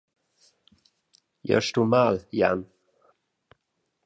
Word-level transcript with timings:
Jeu 1.51 1.61
stun 1.67 1.87
mal, 1.93 2.15
Jan. 2.41 2.59